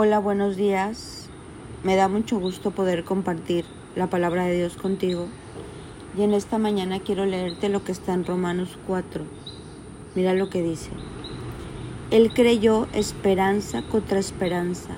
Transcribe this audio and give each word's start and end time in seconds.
Hola, 0.00 0.20
buenos 0.20 0.56
días. 0.56 1.28
Me 1.82 1.96
da 1.96 2.06
mucho 2.06 2.38
gusto 2.38 2.70
poder 2.70 3.02
compartir 3.02 3.64
la 3.96 4.06
palabra 4.06 4.44
de 4.44 4.56
Dios 4.56 4.76
contigo. 4.76 5.26
Y 6.16 6.22
en 6.22 6.34
esta 6.34 6.56
mañana 6.56 7.00
quiero 7.00 7.26
leerte 7.26 7.68
lo 7.68 7.82
que 7.82 7.90
está 7.90 8.14
en 8.14 8.24
Romanos 8.24 8.78
4. 8.86 9.24
Mira 10.14 10.34
lo 10.34 10.50
que 10.50 10.62
dice. 10.62 10.90
Él 12.12 12.32
creyó 12.32 12.86
esperanza 12.94 13.82
contra 13.82 14.20
esperanza 14.20 14.90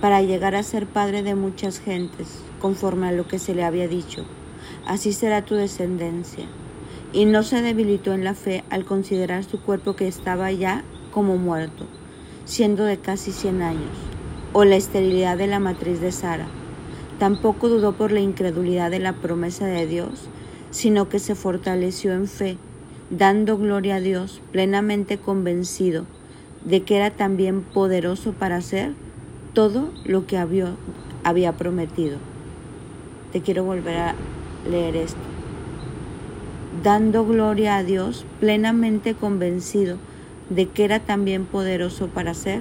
para 0.00 0.22
llegar 0.22 0.54
a 0.54 0.62
ser 0.62 0.86
padre 0.86 1.24
de 1.24 1.34
muchas 1.34 1.80
gentes, 1.80 2.44
conforme 2.60 3.08
a 3.08 3.12
lo 3.12 3.26
que 3.26 3.40
se 3.40 3.56
le 3.56 3.64
había 3.64 3.88
dicho. 3.88 4.24
Así 4.86 5.12
será 5.12 5.44
tu 5.44 5.56
descendencia. 5.56 6.46
Y 7.12 7.24
no 7.24 7.42
se 7.42 7.60
debilitó 7.60 8.12
en 8.12 8.22
la 8.22 8.34
fe 8.34 8.62
al 8.70 8.84
considerar 8.84 9.42
su 9.42 9.60
cuerpo 9.60 9.96
que 9.96 10.06
estaba 10.06 10.52
ya 10.52 10.84
como 11.10 11.38
muerto, 11.38 11.86
siendo 12.44 12.84
de 12.84 12.98
casi 12.98 13.32
100 13.32 13.62
años 13.62 14.11
o 14.52 14.64
la 14.64 14.76
esterilidad 14.76 15.38
de 15.38 15.46
la 15.46 15.60
matriz 15.60 16.00
de 16.00 16.12
Sara. 16.12 16.46
Tampoco 17.18 17.68
dudó 17.68 17.92
por 17.92 18.12
la 18.12 18.20
incredulidad 18.20 18.90
de 18.90 18.98
la 18.98 19.14
promesa 19.14 19.66
de 19.66 19.86
Dios, 19.86 20.28
sino 20.70 21.08
que 21.08 21.18
se 21.18 21.34
fortaleció 21.34 22.12
en 22.12 22.26
fe, 22.26 22.56
dando 23.10 23.58
gloria 23.58 23.96
a 23.96 24.00
Dios, 24.00 24.40
plenamente 24.50 25.18
convencido 25.18 26.04
de 26.64 26.82
que 26.82 26.96
era 26.96 27.10
también 27.10 27.62
poderoso 27.62 28.32
para 28.32 28.56
hacer 28.56 28.92
todo 29.52 29.90
lo 30.04 30.26
que 30.26 30.38
había, 30.38 31.52
prometido. 31.52 32.18
Te 33.32 33.40
quiero 33.40 33.64
volver 33.64 33.96
a 33.96 34.14
leer 34.68 34.96
esto. 34.96 35.20
Dando 36.82 37.26
gloria 37.26 37.76
a 37.76 37.84
Dios, 37.84 38.24
plenamente 38.40 39.14
convencido 39.14 39.98
de 40.50 40.68
que 40.68 40.84
era 40.84 41.00
también 41.00 41.44
poderoso 41.44 42.08
para 42.08 42.30
hacer 42.30 42.60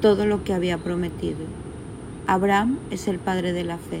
todo 0.00 0.26
lo 0.26 0.44
que 0.44 0.54
había 0.54 0.78
prometido. 0.78 1.38
Abraham 2.26 2.78
es 2.90 3.08
el 3.08 3.18
padre 3.18 3.52
de 3.52 3.64
la 3.64 3.78
fe. 3.78 4.00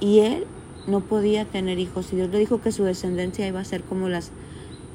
Y 0.00 0.20
él 0.20 0.46
no 0.86 1.00
podía 1.00 1.44
tener 1.44 1.78
hijos. 1.78 2.12
Y 2.12 2.16
Dios 2.16 2.30
le 2.30 2.38
dijo 2.38 2.60
que 2.60 2.72
su 2.72 2.84
descendencia 2.84 3.46
iba 3.46 3.60
a 3.60 3.64
ser 3.64 3.82
como 3.82 4.08
las, 4.08 4.30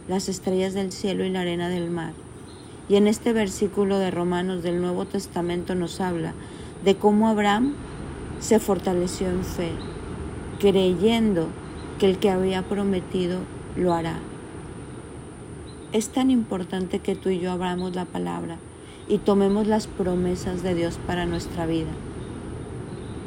las 0.08 0.30
estrellas 0.30 0.74
del 0.74 0.92
cielo 0.92 1.26
y 1.26 1.30
la 1.30 1.42
arena 1.42 1.70
del 1.70 1.90
mar. 1.90 2.14
Y 2.90 2.96
en 2.96 3.08
este 3.08 3.34
versículo 3.34 4.00
de 4.00 4.12
Romanos 4.12 4.64
del 4.64 4.82
Nuevo 4.82 5.06
Testamento 5.06 5.76
nos 5.76 6.00
habla 6.00 6.34
de 6.86 6.96
cómo 6.96 7.28
Abraham 7.28 7.74
se 8.40 8.60
fortaleció 8.60 9.30
en 9.30 9.44
fe, 9.44 9.72
creyendo 10.60 11.48
que 12.00 12.06
el 12.06 12.20
que 12.20 12.30
había 12.30 12.62
prometido 12.62 13.40
lo 13.76 13.94
hará. 13.94 14.20
Es 15.92 16.10
tan 16.10 16.32
importante 16.32 17.00
que 17.00 17.16
tú 17.16 17.30
y 17.30 17.40
yo 17.40 17.52
abramos 17.52 17.96
la 17.96 18.06
palabra 18.06 18.58
y 19.10 19.20
tomemos 19.20 19.68
las 19.68 19.88
promesas 19.88 20.64
de 20.64 20.76
Dios 20.76 21.00
para 21.06 21.26
nuestra 21.26 21.66
vida. 21.66 21.92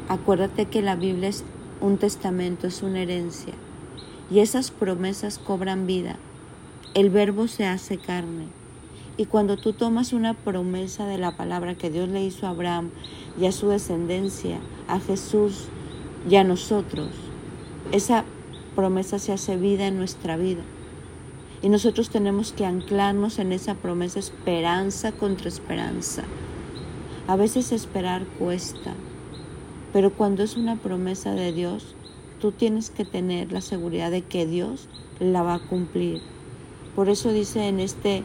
Acuérdate 0.09 0.65
que 0.65 0.81
la 0.81 0.95
Biblia 0.95 1.29
es 1.29 1.43
un 1.79 1.97
testamento, 1.97 2.67
es 2.67 2.83
una 2.83 3.01
herencia, 3.01 3.53
y 4.29 4.39
esas 4.39 4.71
promesas 4.71 5.39
cobran 5.39 5.87
vida. 5.87 6.17
El 6.93 7.09
verbo 7.09 7.47
se 7.47 7.65
hace 7.65 7.97
carne. 7.97 8.47
Y 9.17 9.25
cuando 9.25 9.57
tú 9.57 9.73
tomas 9.73 10.13
una 10.13 10.33
promesa 10.33 11.05
de 11.05 11.17
la 11.17 11.35
palabra 11.35 11.75
que 11.75 11.89
Dios 11.89 12.09
le 12.09 12.23
hizo 12.23 12.47
a 12.47 12.51
Abraham 12.51 12.89
y 13.39 13.45
a 13.45 13.51
su 13.51 13.69
descendencia, 13.69 14.57
a 14.87 14.99
Jesús 14.99 15.65
y 16.29 16.35
a 16.35 16.43
nosotros, 16.43 17.09
esa 17.91 18.23
promesa 18.75 19.19
se 19.19 19.33
hace 19.33 19.57
vida 19.57 19.87
en 19.87 19.97
nuestra 19.97 20.37
vida. 20.37 20.61
Y 21.61 21.69
nosotros 21.69 22.09
tenemos 22.09 22.53
que 22.53 22.65
anclarnos 22.65 23.37
en 23.39 23.51
esa 23.51 23.75
promesa 23.75 24.19
esperanza 24.19 25.11
contra 25.11 25.47
esperanza. 25.47 26.23
A 27.27 27.35
veces 27.35 27.71
esperar 27.71 28.25
cuesta, 28.39 28.93
pero 29.93 30.11
cuando 30.11 30.41
es 30.41 30.57
una 30.57 30.75
promesa 30.75 31.33
de 31.33 31.51
Dios, 31.51 31.95
tú 32.39 32.51
tienes 32.51 32.89
que 32.89 33.05
tener 33.05 33.51
la 33.51 33.61
seguridad 33.61 34.09
de 34.09 34.23
que 34.23 34.47
Dios 34.47 34.87
la 35.19 35.43
va 35.43 35.55
a 35.55 35.59
cumplir. 35.59 36.21
Por 36.95 37.09
eso 37.09 37.31
dice 37.31 37.67
en 37.67 37.79
este 37.79 38.23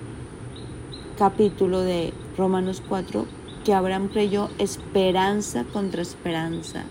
capítulo 1.19 1.81
de 1.81 2.15
Romanos 2.39 2.83
4 2.89 3.27
que 3.65 3.75
Abraham 3.75 4.09
creyó 4.09 4.49
esperanza 4.59 5.65
contra 5.65 6.01
esperanza. 6.01 6.85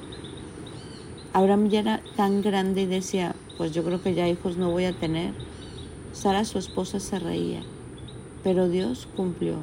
Abraham 1.34 1.70
ya 1.70 1.80
era 1.80 2.02
tan 2.16 2.42
grande 2.42 2.84
y 2.84 2.86
decía, 2.86 3.36
pues 3.58 3.74
yo 3.74 3.84
creo 3.84 4.02
que 4.02 4.14
ya 4.14 4.28
hijos 4.30 4.58
no 4.58 4.72
voy 4.72 4.86
a 4.86 4.94
tener 4.94 5.34
Sara, 6.16 6.46
su 6.46 6.58
esposa, 6.58 7.02
se 7.02 7.20
reía, 7.20 7.62
pero 8.42 8.70
Dios 8.70 9.06
cumplió. 9.18 9.58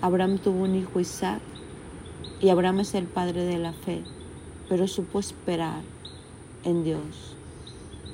Abraham 0.00 0.38
tuvo 0.38 0.62
un 0.62 0.76
hijo 0.76 1.00
Isaac 1.00 1.40
y 2.40 2.50
Abraham 2.50 2.80
es 2.80 2.94
el 2.94 3.06
padre 3.06 3.42
de 3.42 3.58
la 3.58 3.72
fe, 3.72 4.04
pero 4.68 4.86
supo 4.86 5.18
esperar 5.18 5.80
en 6.62 6.84
Dios. 6.84 7.34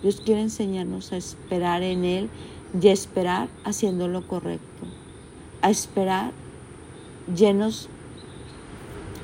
Dios 0.03 0.23
quiere 0.25 0.41
enseñarnos 0.41 1.13
a 1.13 1.19
esperar 1.19 1.83
en 1.83 2.07
Él 2.07 2.31
y 2.81 2.89
a 2.89 2.93
esperar 2.93 3.51
haciendo 3.65 4.09
lo 4.09 4.27
correcto, 4.27 4.87
a 5.61 5.69
esperar 5.69 6.33
llenos 7.37 7.91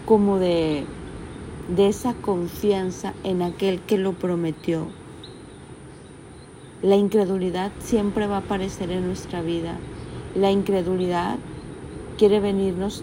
como 0.04 0.38
de, 0.38 0.84
de 1.74 1.88
esa 1.88 2.12
confianza 2.12 3.14
en 3.24 3.40
aquel 3.40 3.80
que 3.80 3.96
lo 3.96 4.12
prometió 4.12 4.97
la 6.82 6.94
incredulidad 6.94 7.72
siempre 7.80 8.28
va 8.28 8.36
a 8.36 8.40
aparecer 8.40 8.92
en 8.92 9.04
nuestra 9.04 9.42
vida. 9.42 9.76
La 10.36 10.52
incredulidad 10.52 11.36
quiere 12.16 12.38
venirnos 12.38 13.02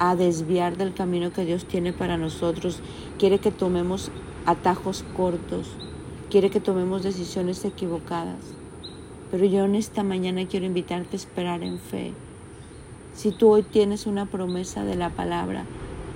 a 0.00 0.16
desviar 0.16 0.76
del 0.76 0.92
camino 0.92 1.32
que 1.32 1.44
Dios 1.44 1.64
tiene 1.64 1.92
para 1.92 2.16
nosotros. 2.16 2.80
Quiere 3.18 3.38
que 3.38 3.52
tomemos 3.52 4.10
atajos 4.46 5.04
cortos. 5.16 5.68
Quiere 6.28 6.50
que 6.50 6.58
tomemos 6.58 7.04
decisiones 7.04 7.64
equivocadas. 7.64 8.40
Pero 9.30 9.44
yo 9.44 9.64
en 9.64 9.76
esta 9.76 10.02
mañana 10.02 10.46
quiero 10.46 10.66
invitarte 10.66 11.14
a 11.14 11.20
esperar 11.20 11.62
en 11.62 11.78
fe. 11.78 12.12
Si 13.14 13.30
tú 13.30 13.50
hoy 13.50 13.62
tienes 13.62 14.06
una 14.06 14.26
promesa 14.26 14.84
de 14.84 14.96
la 14.96 15.10
palabra, 15.10 15.66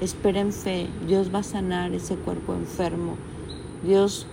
espera 0.00 0.40
en 0.40 0.52
fe. 0.52 0.88
Dios 1.06 1.32
va 1.32 1.40
a 1.40 1.44
sanar 1.44 1.92
ese 1.92 2.16
cuerpo 2.16 2.54
enfermo. 2.54 3.16
Dios 3.84 4.26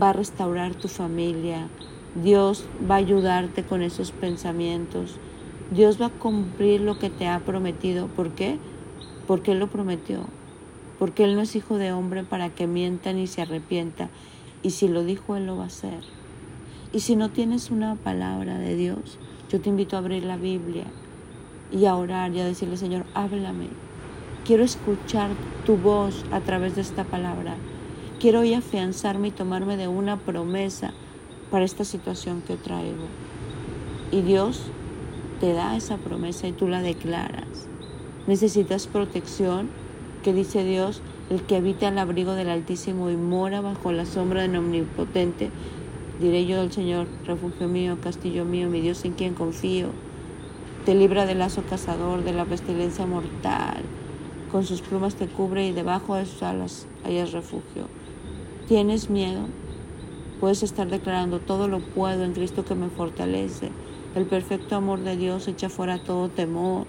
va 0.00 0.10
a 0.10 0.12
restaurar 0.12 0.74
tu 0.74 0.88
familia, 0.88 1.68
Dios 2.14 2.64
va 2.90 2.96
a 2.96 2.98
ayudarte 2.98 3.62
con 3.62 3.82
esos 3.82 4.12
pensamientos, 4.12 5.16
Dios 5.70 6.00
va 6.00 6.06
a 6.06 6.10
cumplir 6.10 6.80
lo 6.82 6.98
que 6.98 7.10
te 7.10 7.26
ha 7.26 7.40
prometido. 7.40 8.06
¿Por 8.08 8.30
qué? 8.32 8.58
Porque 9.26 9.52
Él 9.52 9.58
lo 9.58 9.68
prometió, 9.68 10.20
porque 10.98 11.24
Él 11.24 11.34
no 11.34 11.40
es 11.40 11.56
hijo 11.56 11.78
de 11.78 11.92
hombre 11.92 12.24
para 12.24 12.50
que 12.50 12.66
mienta 12.66 13.12
ni 13.12 13.26
se 13.26 13.42
arrepienta, 13.42 14.08
y 14.62 14.70
si 14.70 14.88
lo 14.88 15.04
dijo, 15.04 15.36
Él 15.36 15.46
lo 15.46 15.56
va 15.56 15.64
a 15.64 15.68
hacer. 15.68 16.00
Y 16.92 17.00
si 17.00 17.16
no 17.16 17.30
tienes 17.30 17.70
una 17.70 17.94
palabra 17.94 18.58
de 18.58 18.76
Dios, 18.76 19.18
yo 19.50 19.60
te 19.60 19.70
invito 19.70 19.96
a 19.96 20.00
abrir 20.00 20.24
la 20.24 20.36
Biblia 20.36 20.84
y 21.72 21.86
a 21.86 21.96
orar 21.96 22.32
y 22.32 22.40
a 22.40 22.44
decirle, 22.44 22.76
Señor, 22.76 23.06
háblame. 23.14 23.68
Quiero 24.44 24.62
escuchar 24.62 25.30
tu 25.64 25.76
voz 25.76 26.24
a 26.32 26.40
través 26.40 26.74
de 26.74 26.82
esta 26.82 27.04
palabra. 27.04 27.56
Quiero 28.22 28.38
hoy 28.38 28.54
afianzarme 28.54 29.26
y 29.26 29.30
tomarme 29.32 29.76
de 29.76 29.88
una 29.88 30.16
promesa 30.16 30.92
para 31.50 31.64
esta 31.64 31.84
situación 31.84 32.40
que 32.40 32.54
traigo. 32.54 33.08
Y 34.12 34.22
Dios 34.22 34.62
te 35.40 35.52
da 35.52 35.76
esa 35.76 35.96
promesa 35.96 36.46
y 36.46 36.52
tú 36.52 36.68
la 36.68 36.82
declaras. 36.82 37.66
Necesitas 38.28 38.86
protección, 38.86 39.70
que 40.22 40.32
dice 40.32 40.62
Dios, 40.62 41.02
el 41.30 41.42
que 41.42 41.56
habita 41.56 41.88
al 41.88 41.98
abrigo 41.98 42.34
del 42.36 42.50
Altísimo 42.50 43.10
y 43.10 43.16
mora 43.16 43.60
bajo 43.60 43.90
la 43.90 44.06
sombra 44.06 44.42
del 44.42 44.54
Omnipotente. 44.54 45.50
Diré 46.20 46.46
yo 46.46 46.60
al 46.60 46.70
Señor, 46.70 47.08
refugio 47.26 47.66
mío, 47.66 47.98
castillo 48.00 48.44
mío, 48.44 48.70
mi 48.70 48.80
Dios 48.80 49.04
en 49.04 49.14
quien 49.14 49.34
confío. 49.34 49.88
Te 50.86 50.94
libra 50.94 51.26
del 51.26 51.40
lazo 51.40 51.64
cazador, 51.68 52.22
de 52.22 52.34
la 52.34 52.44
pestilencia 52.44 53.04
mortal. 53.04 53.82
Con 54.52 54.64
sus 54.64 54.80
plumas 54.80 55.16
te 55.16 55.26
cubre 55.26 55.66
y 55.66 55.72
debajo 55.72 56.14
de 56.14 56.26
sus 56.26 56.44
alas 56.44 56.86
hayas 57.04 57.32
refugio. 57.32 57.88
¿Tienes 58.72 59.10
miedo? 59.10 59.48
Puedes 60.40 60.62
estar 60.62 60.88
declarando 60.88 61.40
todo 61.40 61.68
lo 61.68 61.80
puedo 61.80 62.24
en 62.24 62.32
Cristo 62.32 62.64
que 62.64 62.74
me 62.74 62.88
fortalece. 62.88 63.68
El 64.14 64.24
perfecto 64.24 64.76
amor 64.76 65.00
de 65.00 65.14
Dios 65.18 65.46
echa 65.46 65.68
fuera 65.68 66.02
todo 66.02 66.30
temor. 66.30 66.86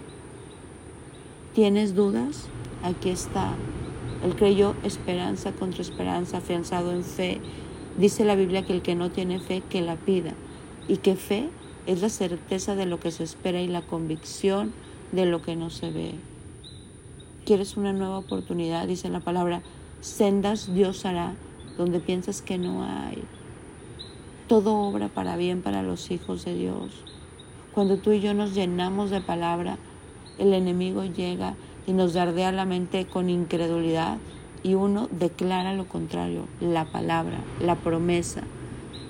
¿Tienes 1.53 1.93
dudas? 1.93 2.47
Aquí 2.83 3.09
está. 3.09 3.55
Él 4.23 4.33
creyó 4.37 4.75
esperanza 4.85 5.51
contra 5.51 5.81
esperanza, 5.81 6.37
afianzado 6.37 6.93
en 6.93 7.03
fe. 7.03 7.41
Dice 7.97 8.23
la 8.23 8.35
Biblia 8.35 8.65
que 8.65 8.71
el 8.71 8.81
que 8.81 8.95
no 8.95 9.11
tiene 9.11 9.41
fe, 9.41 9.61
que 9.69 9.81
la 9.81 9.97
pida. 9.97 10.35
Y 10.87 10.99
que 10.99 11.17
fe 11.17 11.49
es 11.85 12.01
la 12.01 12.07
certeza 12.07 12.75
de 12.75 12.85
lo 12.85 13.01
que 13.01 13.11
se 13.11 13.25
espera 13.25 13.59
y 13.59 13.67
la 13.67 13.81
convicción 13.81 14.71
de 15.11 15.25
lo 15.25 15.41
que 15.41 15.57
no 15.57 15.69
se 15.69 15.91
ve. 15.91 16.15
¿Quieres 17.45 17.75
una 17.75 17.91
nueva 17.91 18.19
oportunidad? 18.19 18.87
Dice 18.87 19.09
la 19.09 19.19
palabra, 19.19 19.61
sendas 19.99 20.73
Dios 20.73 21.03
hará 21.03 21.35
donde 21.77 21.99
piensas 21.99 22.41
que 22.41 22.57
no 22.57 22.83
hay. 22.83 23.23
Todo 24.47 24.75
obra 24.75 25.07
para 25.07 25.37
bien 25.37 25.61
para 25.61 25.83
los 25.83 26.11
hijos 26.11 26.45
de 26.45 26.55
Dios. 26.55 26.91
Cuando 27.73 27.97
tú 27.97 28.11
y 28.11 28.19
yo 28.19 28.33
nos 28.33 28.53
llenamos 28.53 29.09
de 29.09 29.21
palabra, 29.21 29.77
el 30.37 30.53
enemigo 30.53 31.03
llega 31.03 31.55
y 31.87 31.93
nos 31.93 32.13
dardea 32.13 32.51
la 32.51 32.65
mente 32.65 33.05
con 33.05 33.29
incredulidad 33.29 34.17
y 34.63 34.75
uno 34.75 35.07
declara 35.11 35.73
lo 35.73 35.85
contrario, 35.85 36.45
la 36.61 36.85
palabra, 36.85 37.39
la 37.59 37.75
promesa. 37.75 38.43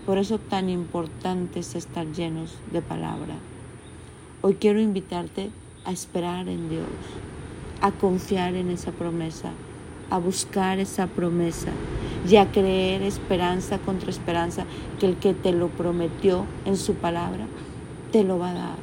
Por 0.06 0.18
eso 0.18 0.40
tan 0.40 0.70
importante 0.70 1.60
es 1.60 1.76
estar 1.76 2.08
llenos 2.12 2.56
de 2.72 2.82
palabra. 2.82 3.36
Hoy 4.42 4.56
quiero 4.56 4.80
invitarte 4.80 5.52
a 5.86 5.92
esperar 5.92 6.48
en 6.50 6.70
Dios, 6.70 6.88
a 7.82 7.92
confiar 7.92 8.56
en 8.56 8.70
esa 8.70 8.92
promesa, 8.92 9.52
a 10.10 10.18
buscar 10.18 10.80
esa 10.80 11.08
promesa 11.08 11.72
y 12.28 12.38
a 12.38 12.52
creer 12.52 13.02
esperanza 13.02 13.80
contra 13.80 14.10
esperanza 14.10 14.66
que 15.00 15.08
el 15.08 15.18
que 15.18 15.34
te 15.34 15.52
lo 15.52 15.68
prometió 15.68 16.46
en 16.66 16.78
su 16.78 16.96
palabra 16.96 17.48
te 18.12 18.24
lo 18.24 18.40
va 18.40 18.52
a 18.52 18.54
dar. 18.54 18.76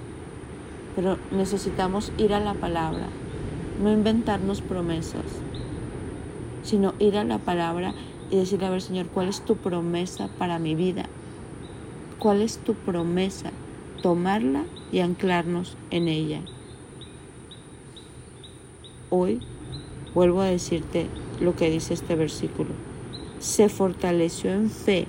Pero 0.94 1.18
necesitamos 1.30 2.12
ir 2.18 2.34
a 2.34 2.40
la 2.40 2.54
palabra, 2.54 3.06
no 3.82 3.90
inventarnos 3.90 4.60
promesas, 4.60 5.24
sino 6.62 6.94
ir 6.98 7.16
a 7.16 7.24
la 7.24 7.38
palabra 7.38 7.94
y 8.30 8.36
decirle, 8.36 8.66
a 8.66 8.70
ver 8.70 8.82
Señor, 8.82 9.06
¿cuál 9.06 9.28
es 9.28 9.40
tu 9.40 9.56
promesa 9.56 10.28
para 10.38 10.58
mi 10.58 10.74
vida? 10.74 11.06
¿Cuál 12.18 12.42
es 12.42 12.58
tu 12.58 12.74
promesa? 12.74 13.50
Tomarla 14.02 14.64
y 14.92 15.00
anclarnos 15.00 15.76
en 15.90 16.08
ella. 16.08 16.40
Hoy 19.08 19.40
vuelvo 20.14 20.40
a 20.40 20.46
decirte 20.46 21.06
lo 21.40 21.56
que 21.56 21.70
dice 21.70 21.94
este 21.94 22.14
versículo. 22.14 22.89
Se 23.40 23.70
fortaleció 23.70 24.52
en 24.52 24.68
fe, 24.68 25.06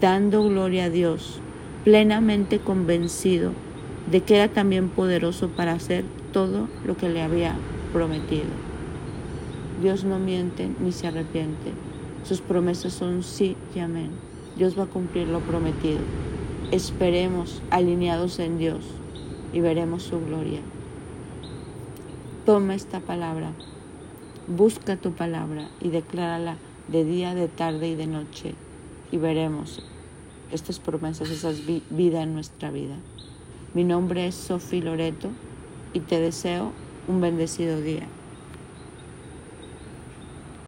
dando 0.00 0.42
gloria 0.42 0.86
a 0.86 0.90
Dios, 0.90 1.38
plenamente 1.84 2.58
convencido 2.58 3.52
de 4.10 4.22
que 4.22 4.36
era 4.36 4.48
también 4.48 4.88
poderoso 4.88 5.48
para 5.50 5.72
hacer 5.72 6.04
todo 6.32 6.68
lo 6.84 6.96
que 6.96 7.08
le 7.08 7.22
había 7.22 7.54
prometido. 7.92 8.48
Dios 9.80 10.02
no 10.02 10.18
miente 10.18 10.68
ni 10.80 10.90
se 10.90 11.06
arrepiente. 11.06 11.70
Sus 12.24 12.40
promesas 12.40 12.92
son 12.92 13.22
sí 13.22 13.56
y 13.74 13.78
amén. 13.78 14.10
Dios 14.56 14.76
va 14.76 14.82
a 14.82 14.86
cumplir 14.86 15.28
lo 15.28 15.38
prometido. 15.38 16.00
Esperemos 16.72 17.62
alineados 17.70 18.40
en 18.40 18.58
Dios 18.58 18.84
y 19.52 19.60
veremos 19.60 20.02
su 20.02 20.18
gloria. 20.18 20.60
Toma 22.44 22.74
esta 22.74 22.98
palabra, 22.98 23.52
busca 24.48 24.96
tu 24.96 25.12
palabra 25.12 25.68
y 25.80 25.90
declárala 25.90 26.56
de 26.90 27.04
día, 27.04 27.34
de 27.34 27.48
tarde 27.48 27.88
y 27.88 27.94
de 27.94 28.06
noche 28.06 28.54
y 29.12 29.16
veremos 29.16 29.82
estas 30.52 30.78
promesas, 30.78 31.30
esas 31.30 31.62
vida 31.90 32.22
en 32.22 32.34
nuestra 32.34 32.70
vida. 32.70 32.96
Mi 33.74 33.84
nombre 33.84 34.26
es 34.26 34.34
Sofi 34.34 34.80
Loreto 34.80 35.28
y 35.92 36.00
te 36.00 36.20
deseo 36.20 36.72
un 37.06 37.20
bendecido 37.20 37.80
día. 37.80 38.06